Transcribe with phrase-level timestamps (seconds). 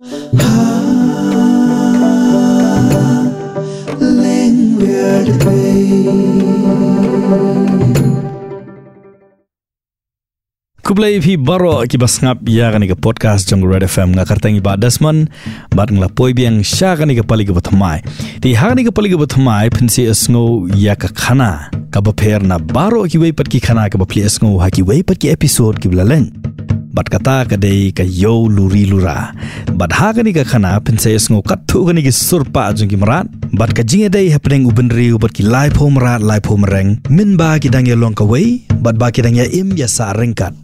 [0.00, 0.16] Kublai
[11.20, 14.80] phi baro ki bas ngap ya gani ka podcast jong Red FM nga kartangi ba
[14.80, 15.28] dasman
[15.76, 18.00] bat ngla poi biang sha gani ka pali ka bathamai
[18.40, 22.40] ti ha gani ka pali ka bathamai phinsi asngo ya ka khana ka ba pher
[22.40, 25.20] na baro ki wei pat ki khana ka ba pli asngo ha ki wei pat
[25.20, 26.32] ki episode ki blalen
[26.90, 29.30] bat kata ka dei ka yo luri lura.
[29.70, 33.26] Bat ha gani ka khana phinsi asngo kat thu gani ki surpa jong ki marat.
[33.54, 36.98] Bat ka jinge dei happening uben riu bat ki live home rat live home reng
[37.08, 39.86] min ba ki dang ya long ka wei bat ba ki dang ya im ya
[39.86, 40.54] sa rengkat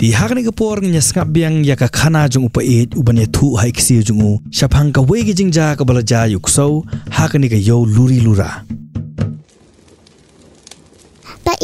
[0.00, 3.28] Di hakni ka por nya skap biang ya ka khana jung upa it uban ya
[3.30, 4.32] thu hai kisi jung u.
[4.50, 8.18] Shapang ka wei gi jing ja ka bala ja yuk so hakni ka yo luri
[8.24, 8.64] lura.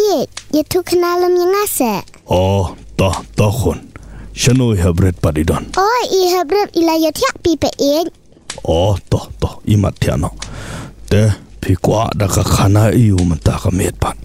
[0.00, 2.00] It, ya tu kenalam yang ase.
[2.24, 3.80] oh tah tahun.
[4.36, 5.72] Seno iha bret padidon.
[5.80, 8.12] Oh, iha bret ila ya tiak pipe in.
[8.68, 10.36] Oh, toh toh imat tiano.
[11.08, 11.32] Te
[11.64, 14.20] pi kwa da ka khana i u mata ka met pat.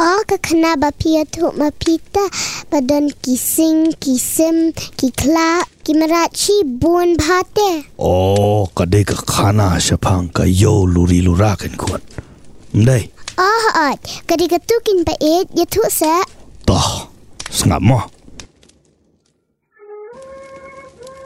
[0.00, 2.24] Oh, ka khana ba pia tu ma pita
[2.72, 7.92] padon kising kisem ki kla ki mara chi bun bhate.
[8.00, 12.00] Oh, ka de ka khana sha phang ka yo luri lura kan kwat.
[12.72, 13.02] Hm, Ndai.
[13.36, 13.92] Oh, ah,
[14.24, 16.24] ka de ka tukin pa e ya tu sa.
[16.64, 17.12] Toh,
[17.52, 18.13] sngap mo.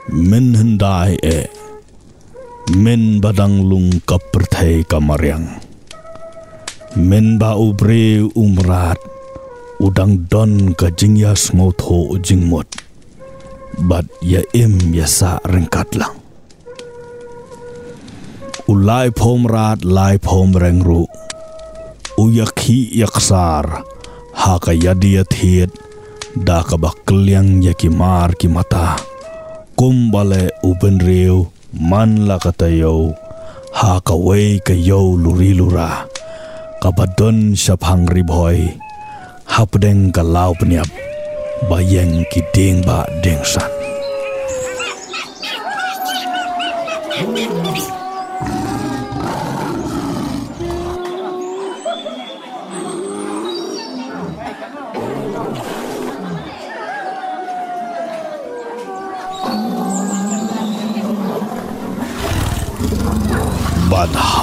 [0.09, 1.45] Min hendai e
[2.73, 5.61] min badang lung kaperthai kamaryang
[6.97, 8.97] min ba ubre umrat
[9.77, 11.77] udang don ka jingya smo
[12.25, 12.65] jingmot
[13.85, 16.17] bat ya im ya sa rengkat lang
[18.65, 21.05] ulai phom rat lai phom rengru
[22.17, 23.85] uyakhi yaksar
[24.41, 25.69] ha ka yadi thiet
[26.33, 29.08] da ka baklyang yakimar ki mata
[29.79, 33.15] kumbale ubenriu man lakatayo
[33.71, 36.03] hakaway kayo lurilura
[36.83, 38.75] kabadon sa pangribhoy
[39.47, 40.91] hapdeng kalaw pniap
[41.71, 43.78] bayang kiding ba deng san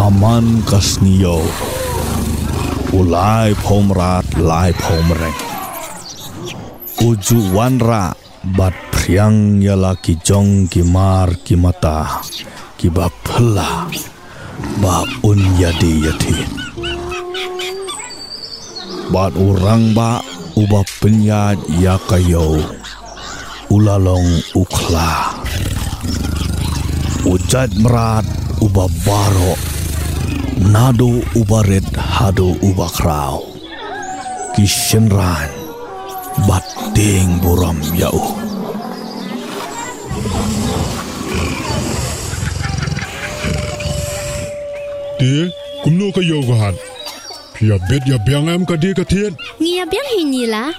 [0.06, 1.42] bad haman kasniyo
[2.94, 5.34] ulai pomrat lai pomreng
[7.02, 8.14] uju wanra
[8.54, 12.22] bat priang yala ki jong ki mar ki mata
[12.78, 13.90] ki ba phla
[14.78, 16.38] ba un yadi yati.
[19.10, 20.22] Bat urang ba
[20.54, 22.62] uba penyat ya kayo
[23.74, 25.34] ulalong ukla
[27.26, 28.26] ujat merat
[28.62, 29.75] uba baro
[30.66, 33.38] nado uba red hado uba kraw
[34.58, 35.52] kishenran
[36.50, 38.18] bating buram yau
[45.16, 45.48] Dia,
[45.80, 46.76] kumno ka yo gahan.
[47.56, 49.32] Pia bet ya biang am ka dia ka tiet.
[49.64, 50.76] Ngia biang hi ni la.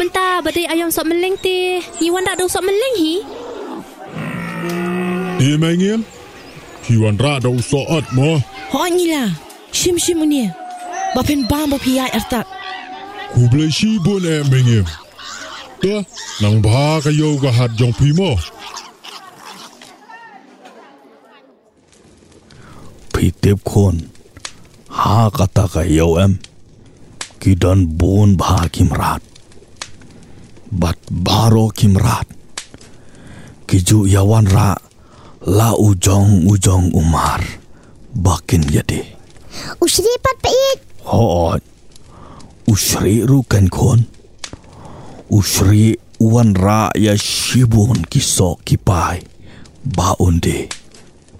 [0.00, 1.84] Menta badai ayam sok meleng te.
[2.00, 3.12] Ni wanda do sok meleng hi.
[5.36, 6.00] Dia mai ngiem.
[6.00, 6.17] Hiwan ra da
[6.96, 8.40] uso at mo.
[8.72, 9.28] Ho ni la.
[9.72, 10.48] Shim shim ni.
[11.14, 12.40] Ba pen bam ba pi ai arta.
[13.34, 14.86] Ku blai shi bun e mai ngiem.
[15.82, 15.94] Ta,
[16.40, 18.36] nang ba ka yo ga hat jong pi mo.
[23.18, 23.96] phi tep khon
[24.98, 26.32] ha kata ka yo em
[27.42, 29.22] ki don bon bha kimrat
[30.80, 32.26] bat baro kimrat
[33.68, 34.70] ki ju yawan ra
[35.48, 37.40] la ujong ujong umar
[38.12, 39.00] bakin yadi
[39.80, 40.78] Usri pat pa it.
[41.08, 41.56] ho
[42.68, 44.04] usri ru kan khon
[45.32, 49.24] usri wan ra ya shibun ki so ki pai
[49.96, 50.68] ba undi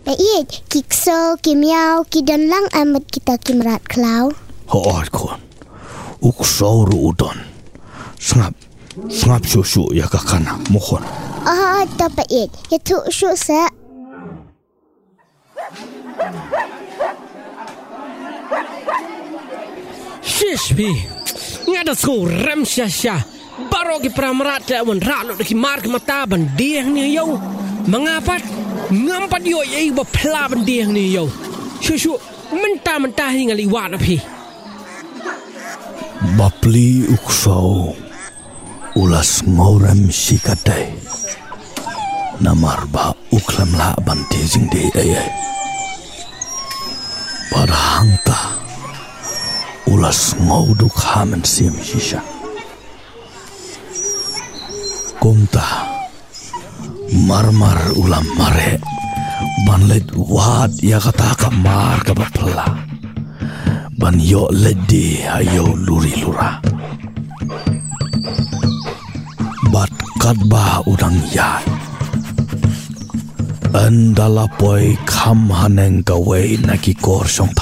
[0.08, 4.32] Pa it, kikso, kimiao, kidan lang amat kita kimrat klau.
[4.72, 5.36] Hoot kon.
[6.24, 7.36] Uk sauru udon.
[8.16, 8.56] Sngap.
[9.12, 11.04] Sngap susu ya kakana mukon.
[11.44, 13.68] Oh, to pa it, ya tu shu sa.
[20.24, 20.90] Shish pi.
[21.66, 23.16] Ngada sko rem sha sha.
[23.70, 27.26] Baro ki pramrat la wan ralo ki mar ki mata ban dieng ni yo.
[27.90, 28.42] Mengapat
[28.94, 31.24] ngampat yo ye ba pla ban dieng ni yo.
[31.82, 32.12] Shu shu
[32.54, 34.16] menta menta hinga li wa pi.
[36.38, 37.94] Bapli uk sau.
[38.94, 40.86] Ulas ngorem sikatay.
[42.38, 45.30] Namar ba uk klem la ban ti jing de ai ai
[47.48, 48.67] pada hangta
[49.92, 52.20] ulas ngau du khamen sim shisha
[55.20, 55.64] kumta
[57.28, 58.78] marmar ulam mare.
[59.66, 62.66] Ban let wat ya kata ka mar ka bapla
[63.98, 66.62] ban yo ledi ayo luri lura.
[69.72, 69.92] Bat
[70.22, 71.58] kadba udang ya
[73.74, 77.52] andala poi kham haneng ka wei na ki kor song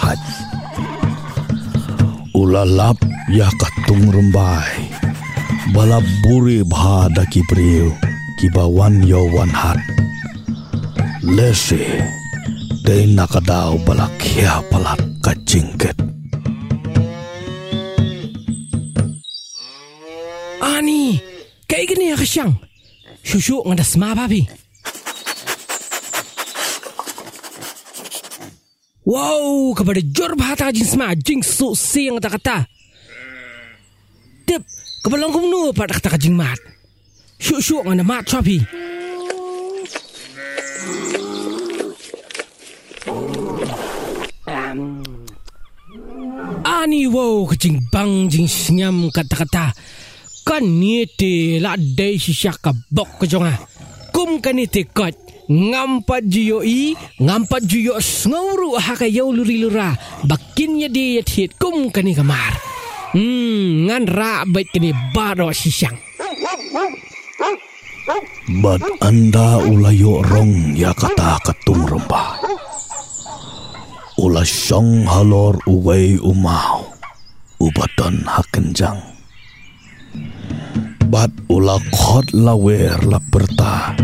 [2.36, 3.00] ulalap
[3.32, 4.92] ya ka tung rumbai
[5.72, 7.88] bala buri bha da ki priu
[8.36, 9.80] ki ba wan yo wan hat
[11.24, 11.80] lese
[12.84, 15.96] de nakadaw bala kya palat ka jingket
[20.66, 21.20] Ani,
[21.70, 22.52] kayak gini ya kesyang.
[23.22, 24.44] Shushu ngada sma babi.
[29.06, 32.58] Wow, kepada jor bahata jing sma jing su siang kata kata.
[34.42, 34.66] Tip,
[35.06, 36.58] kebalong kumnu pada kata jing mat.
[37.38, 38.58] Shushu ngada mat chopi.
[46.66, 49.70] Ani wow kecing bang jing senyam kata-kata.
[50.42, 53.54] Kan ni te la dai sisyak ka bok ke jonga.
[54.10, 55.25] Kum kan ni kot.
[55.46, 56.90] Ngampat juyo i,
[57.22, 59.94] ngampat juyo ngauru ha ka yau luri lura.
[60.26, 62.58] Bakin ya dia hit kum kan ni kamar.
[63.14, 65.94] Hmm, ngan ra bait kini baro sisyang.
[68.58, 72.42] Bad anda ulayo rong ya kata katung rembah.
[74.18, 76.90] Ula syong halor uway umau.
[77.62, 78.98] Ubatan hakenjang.
[81.06, 83.94] Bad ula khot lawer la perta.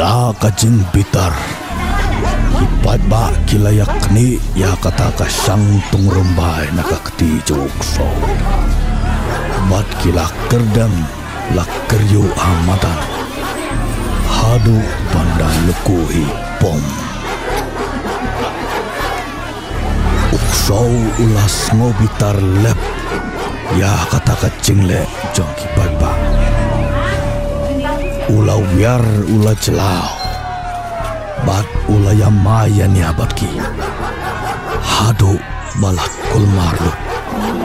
[0.00, 1.30] Da ka jing bitar
[2.56, 5.62] Ipat ba kilayak ni ya kata ka sang
[5.92, 8.08] tung rumbai nakakti juk so
[9.68, 10.90] Bat kila kerdam
[11.54, 13.00] la keryu amadan
[14.28, 14.78] Hadu
[15.12, 16.24] pandang lekuhi
[16.62, 16.80] pom.
[20.32, 20.88] Uksau
[21.20, 22.78] ulas ngobitar lep.
[23.76, 25.04] Ya kata ka jingle
[25.36, 26.12] jong kipat ba
[28.32, 30.18] Ula celau.
[31.44, 33.46] Bat ula yamaya ni abadki
[34.82, 35.38] Hadu
[35.78, 36.90] balak kulmarlu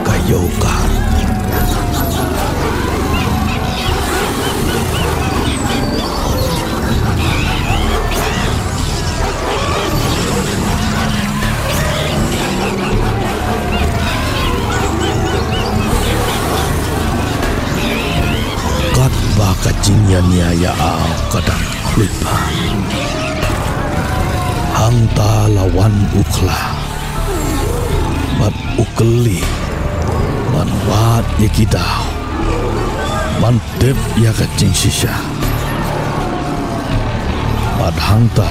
[0.06, 0.74] Kayoka
[19.34, 21.64] baka jinya niya au kadang
[21.98, 22.36] lupa
[24.74, 26.74] Hangta lawan ukla.
[28.42, 29.40] Bat ukeli.
[30.50, 32.04] Man wat ya kidau.
[33.38, 35.14] Man tip ya kacing sisya
[37.78, 38.50] Bat hangta.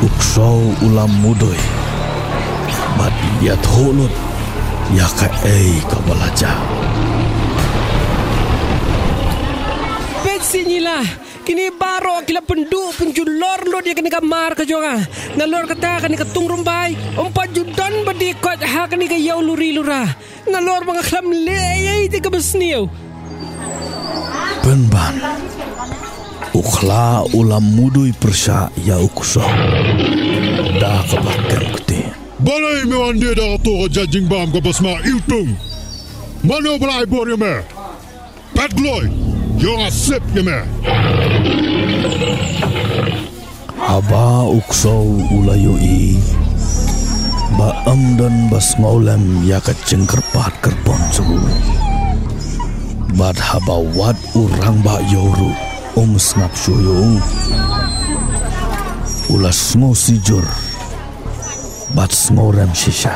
[0.00, 1.60] Uksau ulam mudoy
[2.96, 3.12] Bat
[3.44, 4.08] ya tholut
[4.96, 7.29] Ya ka ei kabalaja Bet
[10.42, 11.04] sini lah.
[11.44, 15.00] Kini baro kila penduk penjulor lo dia kini kamar ke jonga.
[15.36, 16.96] Nalor kata kini ketung rumbai.
[17.16, 20.04] Empat judan berdikot ha kini ke yau luri lura.
[20.48, 22.88] Nalor mga klam leyai ti ke besniu.
[24.60, 25.16] Penban
[26.50, 29.40] Ukla ulam mudui persa ya ukso
[30.80, 32.00] Da kabakem kuti.
[32.40, 35.54] Balai me wan dia dah tu jajing bam ka basma iltung.
[36.42, 37.62] Mana balai bor ya me?
[38.56, 39.08] Pat gloy.
[39.60, 40.56] Yo asip ya me.
[43.76, 45.04] Haba ukso
[45.36, 46.16] ulayo i.
[47.60, 48.72] Ba amdan bas
[49.44, 51.24] ya ka cengkerpat kerbon su.
[53.20, 55.52] Bad haba wat urang ba yoru
[55.92, 57.20] um snap suyo.
[59.28, 60.46] Ulas ngo sijur.
[61.92, 63.12] Bat ngorem shisha.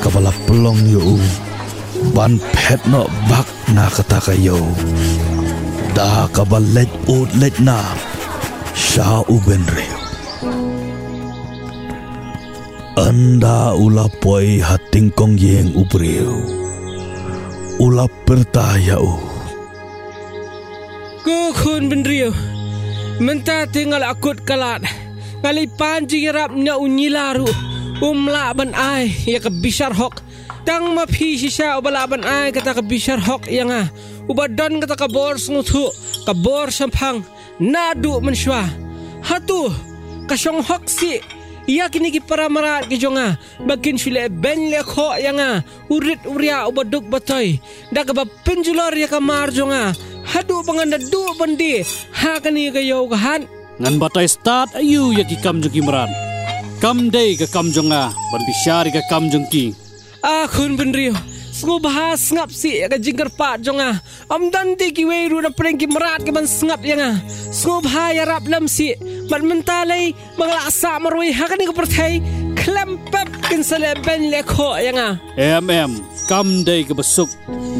[0.00, 1.20] Kabala pelong yo.
[2.18, 3.46] Ban pet no bak
[3.78, 4.58] na kataka yo.
[5.94, 7.78] Da kabalet ut let na.
[8.74, 10.00] Sha uben reo.
[12.98, 16.34] Anda ula poi hating kong yeng ubreo.
[17.78, 19.14] Ula pertaya u.
[21.22, 22.34] Ko kun bendrio.
[23.22, 24.82] Menta tinggal akut kalat.
[25.38, 27.46] Ngali panji yarap na unyilaru.
[27.98, 29.50] Umla ban ai ya ke
[29.90, 30.22] hok.
[30.62, 32.82] Tang ma phi shisha ubala ai kata ke
[33.26, 33.90] hok yang ah.
[34.30, 35.90] Ubadon kata ke bor snguthu.
[36.70, 37.26] Sampang.
[37.58, 38.62] Nadu mensywa.
[39.26, 39.74] Hatu.
[40.30, 41.18] Kasyong hok si.
[41.68, 43.36] Ia kini ki para marat ki jonga
[43.66, 45.60] bakin sile ben le kho yanga
[45.92, 47.60] urit uria ubaduk batoy
[47.92, 49.92] daga ba penjulor ya kamar jonga
[50.24, 51.84] hadu panganda du bandi
[52.24, 53.44] ha kani ka yo han
[53.84, 56.08] ngan batai start ayu ya ki kam jong kimran
[56.82, 59.64] kam day ka kam jonga ban bishari ka kam jong ki
[60.22, 61.14] a khun bendrio
[61.58, 63.88] Sngo bahas ngap si ya ka jingkar pa jonga
[64.34, 67.10] am dante ki weiru na preng ki marat ka ban ngap yanga
[67.58, 68.94] Sngo bahaya rap lam si
[69.30, 72.12] man mentalai mangla asa marwi ha kani ka perthai
[72.62, 75.98] klempep kin sale ben le kho yanga mm
[76.30, 77.30] kam day ka besuk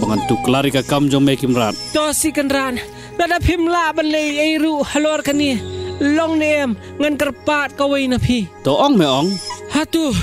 [0.03, 2.83] bangan tu klari ka kam jong me kimran to si kan ran
[3.19, 8.07] nada phim la ban le ei ru halor kani long nem ngan karpat ka wei
[8.07, 9.31] na phi to ong me ong
[9.75, 10.15] hatu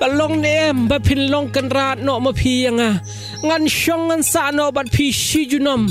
[0.00, 2.90] ka long nem ba phin long kan rat no ma phi yanga
[3.46, 5.82] ngan shong ngan sa no bat phi shi junom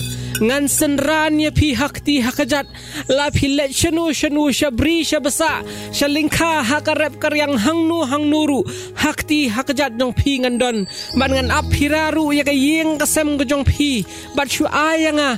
[0.48, 2.66] ngan sen ran ya phi hakti hakajat
[3.18, 5.52] la phi le shanu shanu shabri shabasa
[5.98, 8.60] shalingkha hakarep karyang hangnu hangnuru
[9.04, 10.78] hakti hakajat jong phi ngan don
[11.20, 13.92] ban ngan ap hiraru ya ka yeng kasem ka jong phi
[14.36, 15.30] bat shu ayanga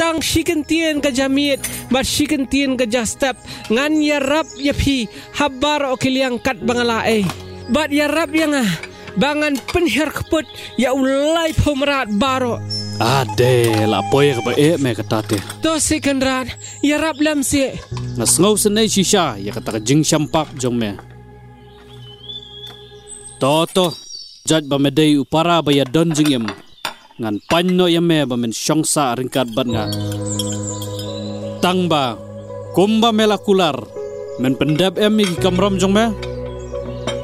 [0.00, 1.60] tang shikin tien ka jamit
[1.92, 3.36] bat shikin tien ka jastep
[3.68, 5.04] ngan ya rap ya phi
[5.36, 7.20] habar okiliang kat bangala eh
[7.68, 8.70] bat ya rap yang ah
[9.20, 10.48] bangan penhir keput
[10.80, 12.56] ya ulai pemerat baro.
[13.00, 15.36] Ade la poy ka ba e me ka tate.
[15.60, 16.00] To si
[16.80, 17.68] ya rap lam si
[18.16, 20.96] na sngo senai shisha ya ka ta ka jing shampap jong me.
[23.40, 23.92] To to
[24.48, 26.48] jaj ba me day upara ba ya don jing
[27.20, 29.84] ngan pan no ya me ba men shong sa ringkat bat nga.
[31.60, 32.16] Tang ba
[32.72, 33.76] kumba mela kular.
[34.40, 36.06] Men pendap em mi kamram jong me.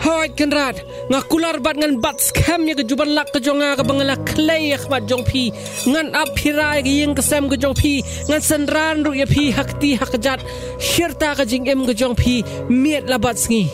[0.05, 4.77] Hoy kenrat ngakular bat ngan bat scam ya kejuban lak ke jonga ke bangala clay
[4.77, 5.49] ya bat jong pi
[5.89, 9.97] ngan ap hirai ke yeng kesem ke jong pi ngan senran ru ya pi hakti
[9.97, 10.45] hakjat
[10.77, 13.65] syirta ke jing em ke jong pi miet la bat sngi.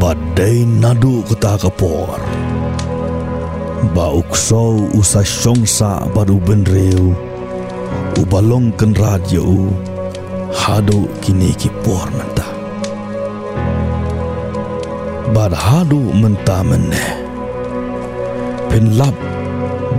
[0.00, 2.18] Badai nadu kata kapor.
[3.90, 6.38] Ba ukso usa shongsa baru.
[8.14, 9.42] Ubalong ken radio.
[10.54, 12.46] Hadu kini ki por menta.
[15.34, 17.10] Bad hadu menta meneh.
[18.70, 19.18] Penlap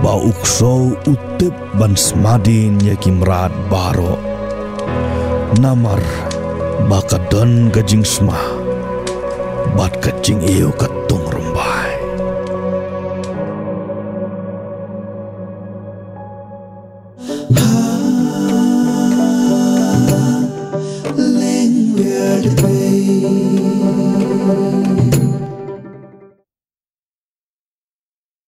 [0.00, 4.16] ba ukso utip ban smadin ya kimrat baro.
[5.60, 6.00] Namar
[6.88, 8.48] bakadon gajing smah
[9.76, 11.23] bat kacing iyo katung